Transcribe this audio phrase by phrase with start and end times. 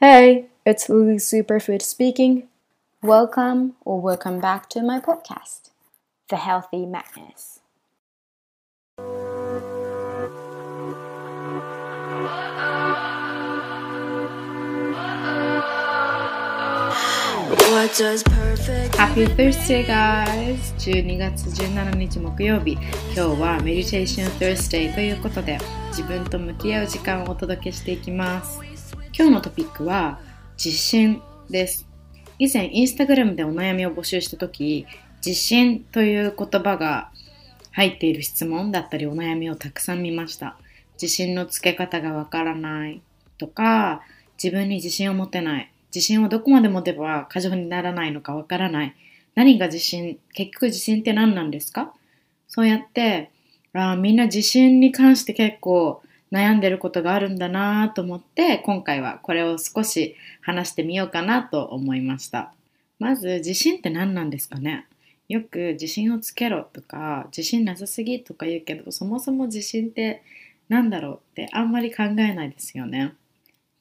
[0.00, 2.48] Hey, it's Lily Superfood speaking.
[3.02, 5.70] Welcome or welcome back to my podcast,
[6.28, 7.60] The Healthy Madness.
[18.96, 20.72] Happy Thursday, guys!
[20.78, 22.72] 12月17日木曜日、
[23.14, 25.58] 今日はメディテーション Thursday ということで、
[25.88, 28.67] 自分と向き合う時間をお届けしていきます。
[29.19, 30.17] 今日のトピックは、
[30.55, 31.85] 自信です。
[32.37, 34.85] 以前、インスタグラムでお悩みを募集したとき、
[35.17, 37.11] 自信という言葉が
[37.71, 40.57] 入っている質問だったりお悩みをたくさん見ました。
[40.93, 43.01] 自信のつけ方がわからない
[43.37, 44.03] とか、
[44.41, 45.73] 自分に自信を持てない。
[45.93, 48.95] 自信をどこまで持てば過剰にならないのかわからない。
[49.35, 51.93] 何が自信結局自信って何なんですか？
[52.47, 53.31] そうやって
[53.73, 56.01] あみんな自信に関して結構
[56.31, 62.53] 悩んでることがあるんだなと思って今回はこれを少し話してみようかなと思いました
[62.99, 64.85] まず自信って何なんですかね？
[65.27, 70.23] よく自信をつけろとか自信なさすぎとか言うけどそもそも自信って
[70.69, 73.13] 何だろうってあんまり考えないですよね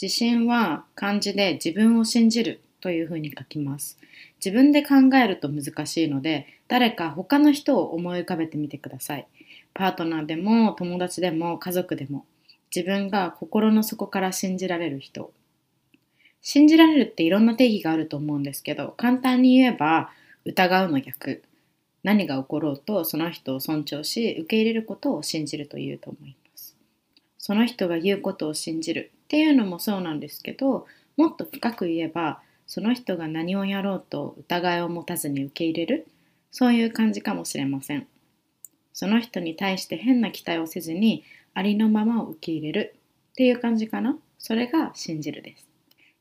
[0.00, 3.96] 自信は漢字で自分を信じるというふうに書きます。
[4.44, 9.26] 自分で考えると難しいので、誰か他の人を思い浮かべてみてください。
[9.72, 12.26] パートナーでも友達でも家族でも
[12.74, 15.32] 自分が心の底から信じられる人。
[16.40, 20.10] 信じられるっていろんな定義があると思うんですけど、簡単に言えば
[20.44, 21.42] 疑うの逆。
[22.02, 26.76] 何が起ころうとその人を尊重し受け入れることを信じるというと思います。
[27.38, 30.86] その人が言うことを信じるっていうのもそうなんですけど
[31.16, 36.06] もっと深く言えばその人が何をやろうと疑いを持たずに受け入れる
[36.50, 38.06] そういう感じかもしれません
[38.94, 42.96] その人に対して変な期待をせずにありのままを受け入れる。
[43.32, 44.16] っていう感じかな。
[44.38, 45.66] それが信じるです。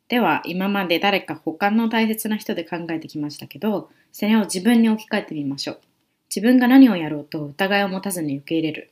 [0.08, 5.80] では今まで誰か他の大切な人で考えてきましたけどそれを自分に置き換えてみましょう。
[6.30, 8.92] 自分が何をやろうと疑いを持たずに受け入れる。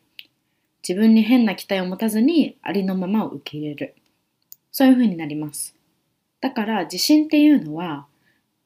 [0.88, 3.96] 自分に変な期待を持たずにありのままを受け入れる。
[4.72, 5.76] そういう風になります。
[6.40, 8.08] だから自信っていうのは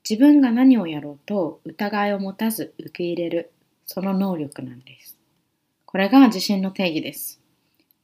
[0.10, 3.52] 自分が何をやろうと疑いを持たず受け入れる。
[3.86, 5.18] その能力なんです。
[5.86, 7.45] これが自信の定義です。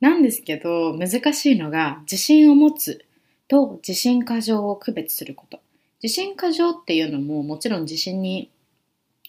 [0.02, 3.06] なんですけど難しいのが自信を持つ
[3.48, 5.60] と自信過剰を区別すること。
[6.04, 8.52] 自信過剰っていうのももちろん自信に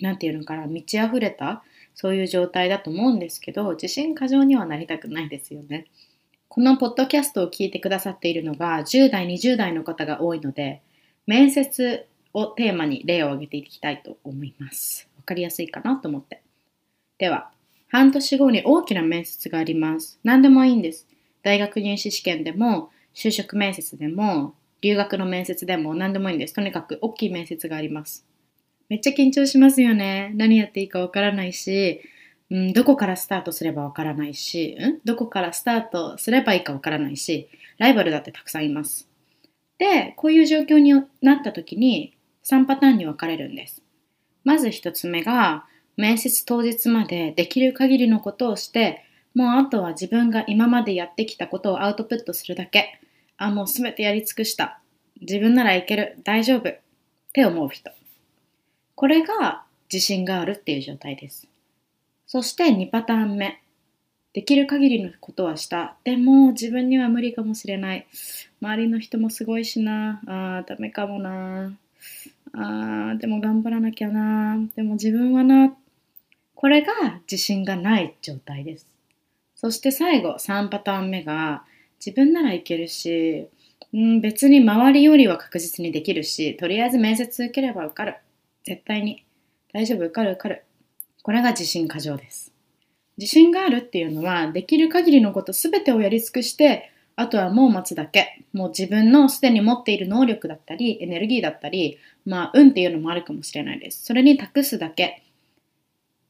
[0.00, 1.62] 何て言うのかな満ち溢れた
[1.94, 5.87] そういう状態だと思うんですけど自信過剰にはなりたくないですよね。
[6.55, 10.82] このポッドキャストを聞いてくださっているのが10代、20代の方が多いので、
[11.27, 15.09] 面接をテーマに例を挙げていきたいと思います。
[15.16, 16.43] わかりやすいかなと思って。
[17.16, 17.50] では、
[17.93, 20.19] 半年後に大きな面接があります。
[20.25, 21.07] 何でもいいんです。
[21.43, 26.55] 大学入試試験でも、就職面接でも、留学の面接でも何でもいいんです。
[26.55, 28.25] とにかく大きい面接があります。
[28.89, 30.33] めっちゃ緊張しますよね。
[30.37, 32.01] 何やっていいかわからないし、
[32.49, 39.07] うん、どこからスタートすればわからないし、うん、どこからスタートすればいいかわからないし、ライバルだってたくさんいます。
[39.77, 43.83] で、こういう状況になった時に3パターンに分かれるんです。
[44.45, 45.67] まず1つ目が、
[45.97, 49.05] 面接当日までできる限りのことをして、
[49.35, 53.01] もうあとは自分が今までやってきたことをアウトプットするだけ。
[53.37, 54.81] あ、もうすべてやり尽くした。
[55.21, 56.19] 自分ならいける。
[56.25, 56.69] 大丈夫。
[56.69, 56.81] っ
[57.33, 57.91] て思う人。
[58.95, 61.49] これが自信があるっていう状態です。
[62.27, 63.63] そして2パターン目。
[64.33, 65.97] できる限りのことはした。
[66.05, 68.07] でも自分には無理かもしれない。
[68.63, 70.23] 周りの人もすごいしな。
[70.27, 71.77] あー、ダメかもな。
[72.55, 74.57] あ、でも頑張らなきゃな。
[74.75, 75.75] でも自分はな。
[76.62, 76.93] これが
[77.28, 78.87] 自信がない状態です。
[79.56, 81.65] そして最後、3パターン目が、
[81.99, 83.49] 自分ならいけるし、
[83.93, 88.15] うん、別に周りよりは確実にできるし、とりあえず面接受ければ受かる。
[88.62, 89.25] 絶対に。
[89.73, 90.62] 大丈夫、受かる受かる。
[91.25, 92.53] これが自信過剰です。
[93.19, 98.44] 自信があるっていうのは、できる限りのこと全てをやり尽くして、あとはもう待つだけ。
[98.53, 104.05] もう自分のすでに持っている能力だったり、エネルギーだったり、まあ、運っていうのもあるかもしれないです。
[104.05, 105.22] それに託すだけ。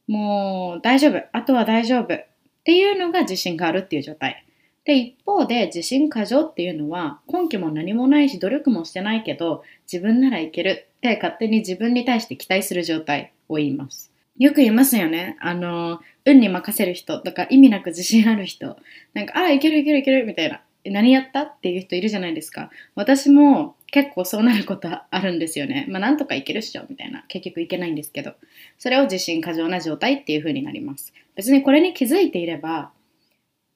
[0.07, 1.21] もう大丈夫。
[1.31, 2.13] あとは大丈夫。
[2.13, 2.25] っ
[2.63, 4.45] ていうのが自信があるっていう状態。
[4.85, 14.11] で、一方で自信過剰っていうのは根拠も何もないし努力もしてないけど自分ならいけるって勝手に自分に対して期待する状態を言います。
[14.37, 15.37] よく言いますよね。
[15.39, 18.77] あの、運に任せる人とか意味なく自信ある人。
[19.13, 20.61] なんか、ああ、いけるいけるいけるみたいな。
[20.85, 21.43] 何やった？
[21.43, 22.71] っていう人いるじゃないですか。
[22.95, 25.85] 私も結構そうなることあるんですよね。
[25.87, 27.23] まあなんとかいけるっしょみたいな。
[27.27, 28.33] 結局いけないんですけど。
[28.79, 31.13] それを自信過剰な状態っていう風になります。
[31.35, 32.91] 別にこれに気づいていれば、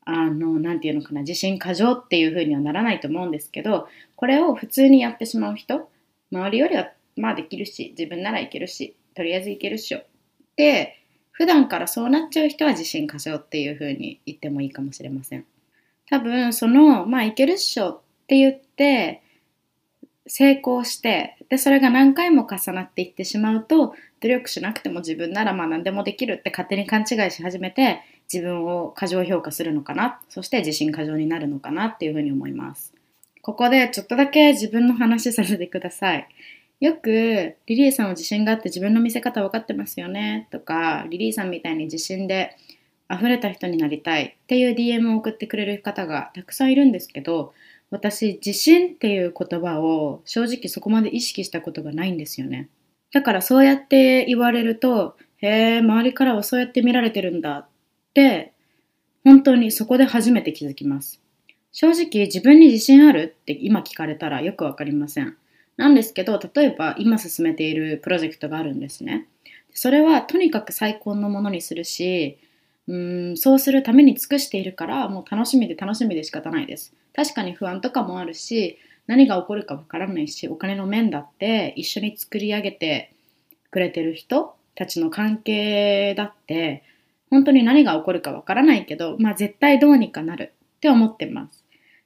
[0.05, 5.87] あの、なんていうのかな、自信過剰っていう風にはならないと思うんですけど、これを普通にやってしまう人、
[6.31, 10.01] 周りよりはまあできるし、自分ならいけるし、とりあえずいけるっしょ。
[10.55, 10.97] で、
[11.29, 15.45] 普段からそうなっちゃう人は自信過剰っていう風に言ってもいいかもしれません。
[16.09, 19.21] 多分、その、まあいけるっしょって言って、
[20.27, 28.01] 成功して、で、それが何回も重なっていってしまうと、努力しなくても自分ならまあ何でもできるって勝手に勘違いし始めて、
[28.31, 32.93] 自分を過剰評価するのかな、そして自信過剰になるのかなっていうふうに思います。
[33.41, 36.27] ここでちょっとだけ自分の話させてください。
[36.79, 42.55] よく、リリーさんは自信があって自分の見せ方分かってますよねとか、リリーさんみたいに自信で
[43.09, 47.53] 溢れた人になりたいっていう DM を送ってくれる方がたくさんいるんですけど、
[47.89, 52.69] 私、自信っていう言葉を正直そこまで意識したことがないんですよね。
[53.13, 57.67] だからそうやって言われると、へえ、周りからはそうやって見られてるんだっ
[58.13, 58.53] て、
[59.23, 61.21] 本当にそこで初めて気づきます。
[61.71, 65.37] 正直自分に自信あるって今聞かれたらよくわかりません。
[65.77, 69.27] なんですけど、例えば今進めているプロジェクトがあるんですね。
[69.73, 72.39] それはとにかく最高のものにするし、
[72.87, 72.97] う
[73.33, 76.93] んそうするために尽くしているからもう楽しみで楽しみで仕方ないです。
[77.13, 83.13] 確かに不安とかもあるし何が起こるかわからないしお金の面だって一緒に作り上げて
[83.71, 86.83] くれてる人たちの関係だって
[87.29, 91.63] 本当に何が起こるかわからないけどまあ絶対どうにかなるって思ってます。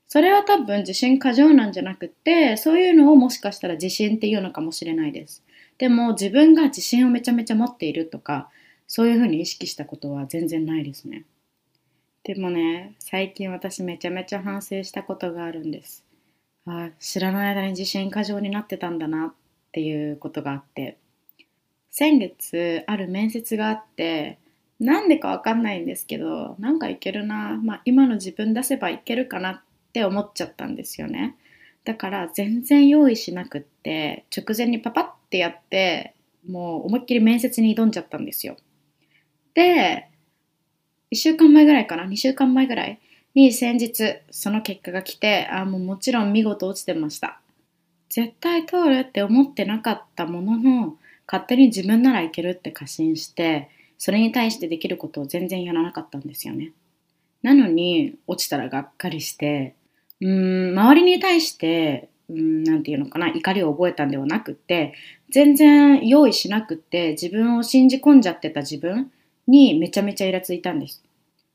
[0.07, 5.43] それは多分自信過剰なんじゃなくってそういうのをもしかしたら自信っていうのかもしれないです。
[5.77, 8.49] でも自分が自信をめちゃめちゃ持っているとか
[8.93, 11.23] そういうふうに意識したことは全然ないですね。
[12.25, 16.03] でもね、最近私めちゃめちゃ反省したことがあるんです。
[16.65, 19.33] あ知らない間に自信過剰になってたんだなっ
[19.71, 20.97] ていうことがあって、
[21.89, 24.39] 先月ある面接があって、
[24.77, 29.61] なんでかわかんないんですけど、なんかいけるな、まあ今の自分出せばいけるかなっ
[29.93, 31.37] て思っちゃったんですよね。
[31.85, 36.13] だから全然用意しなくって、直前にパパってやって、
[36.45, 38.57] もう思いっきり面接に挑んじゃったんですよ。
[39.53, 40.07] で、
[41.11, 42.99] 1週間前ぐらいかな、2週間前ぐらい
[43.35, 47.41] に先日その結果が来て、あもうもちろん見事落ちてました。
[48.09, 56.71] 絶対通るって思ってなかったものの、勝手に自分ならいけるって過信して、それに対してできることを全然やらなかったんですよね。
[57.41, 59.75] なのに、落ちたらがっかりして、
[60.19, 64.93] うん、周りに対して、うん、なんていうのかな、怒りを覚えたんではなくって、
[65.29, 69.11] 全然用意しなくって、自分を信じ込んじゃってた自分
[69.51, 71.03] にめちゃめちゃイラついたんです。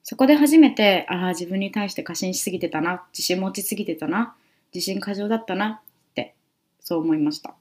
[0.04, 4.36] そこで初めて、ああ、自分に対して過信しすぎてたな、自信持ちすぎてたな、
[4.72, 6.34] 自信過剰だったなって、
[6.80, 7.54] そう思いました。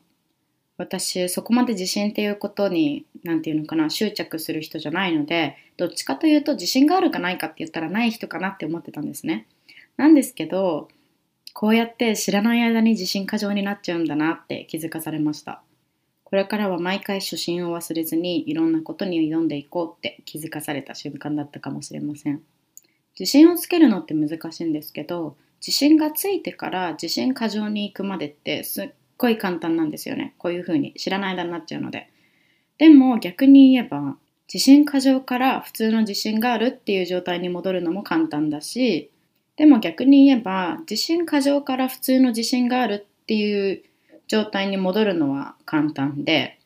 [0.77, 9.47] 私、そこまで自信っていうことに、なんていうのかな、執着する人じゃないので、どっちかというと自信があるかないかって言ったらない人かなって思ってたんですね。
[9.97, 10.89] なんですけど、
[11.53, 15.61] こうやって知らない間に自信過剰になっちゃうんだなって気づかされました。
[16.25, 22.41] これからは毎回初心を忘れずにいろんなことに挑んでいこうって気づかされた瞬間だったかもしれません。
[23.17, 30.33] 自信をつけるのって難しいんですけど、自信がついてから自信過剰に行くまでってすっごい簡単なんですよね。
[30.39, 32.09] こういうふうに知らない間になっちゃうので。
[32.79, 34.17] でも逆に言えば、
[34.51, 39.11] 自信過剰から普通の自信があるっていう状態に戻るのも簡単だし、
[39.57, 43.83] でも逆に言えば、自信過剰から普通の自信があるっていう
[44.27, 46.59] 状態に戻るのは簡単で、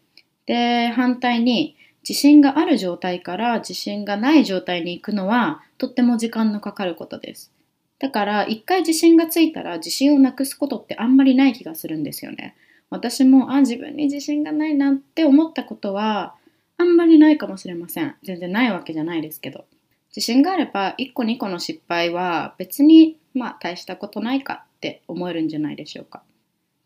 [0.45, 1.75] で、反対に
[2.07, 7.51] 自信がある状態から自信がない状態に行くのはとっても時間のかかることです。
[7.99, 12.55] だから一回自信がついたら自信をなくすことってあんまりない気がするんですよね。
[12.89, 16.35] 私もあ自分に自信がないなって思ったことは
[16.77, 18.15] あんまりないかもしれません。
[18.23, 19.65] 全然ないわけじゃないですけど。
[20.15, 26.23] 自信があれば1個2個の失敗は別にまあ大したことないかって思えるんじゃないでしょうか。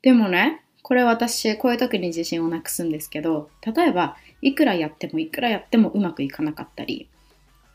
[0.01, 7.07] でもね、これ私、こういう時に自信をなくすんですけど、例えば、いくらやってもいくらやってもうまくいかなかったり、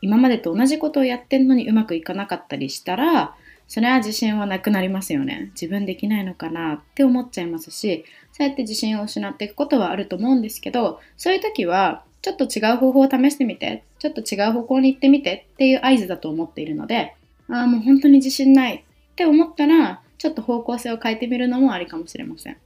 [0.01, 3.35] 今までと同じことをやってんのにうまくいかなかったりしたら、
[3.67, 5.51] それは自信はなくなりますよね。
[5.53, 17.15] 自分できないのかなって思っちゃいますし、そうやって自信を失っていくことはあると思うんですけど、そういう時は、ちょっと違う方法を試してみて、ちょっと違う方向に行ってみてっていう合図だと思っているので、
[17.49, 18.81] ああ、もう本当に自信ないっ
[19.15, 22.57] て思ったら、ちょっと方向性を変えてみるのもありかもしれません。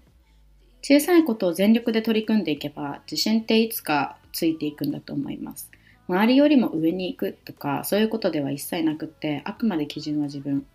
[0.84, 5.72] 小さいことを全力で取り組んでいけば自信っていつかついていくんだと思います。
[6.10, 10.66] 周りよりも上に行くとかそういうことでは一切なくってあくまで基準は自分。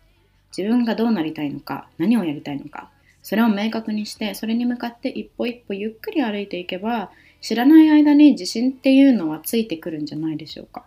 [0.57, 2.89] 自分がどうなりたいのか何をやりたいのか
[3.21, 7.11] それを明確にしてそれに向かって一歩一歩ゆっくり歩いていけば
[7.41, 10.85] 知らない間に自信っていうのはついてくるんじゃないでしょうか。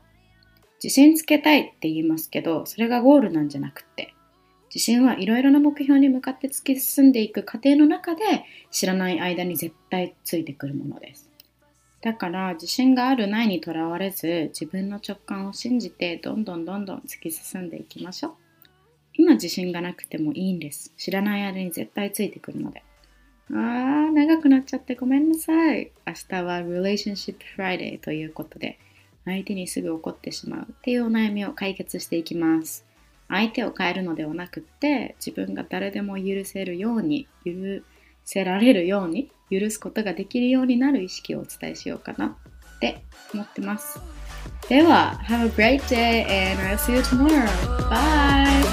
[0.82, 4.14] 自信つけたいって言いますけど、それがゴールなんじゃなくて、
[4.74, 8.22] 自信はいろいろな目標に向かって突き進んでいく過程の中で
[8.70, 11.30] 知らない間に絶対ついてくるものです。
[12.00, 18.32] だから自信があるないにとらわれず自分の直感を信じてどんどんどんどん突き進んでいきましょう。
[19.14, 20.94] 今自信がなくてもいいんです。
[20.96, 22.82] 知らない間に絶対ついてくるので。
[23.50, 25.92] あー、長くなっちゃってごめんなさい。
[26.06, 28.78] 明日は Relationship Friday ということで
[29.26, 32.86] 相手にすぐ怒ってしまうっていうお悩みを解決していきます。
[33.32, 37.52] 相手を変えるのではなくって自分が誰でも許せるように許
[38.24, 42.26] せられるように許すことができるようになる意識をお伝えしようかな
[42.76, 43.98] って思ってます。
[44.68, 47.46] では、Have a great day and I'll see you tomorrow.
[47.88, 48.71] Bye!